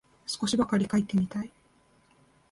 [0.25, 1.51] 少しばかり書いてみたい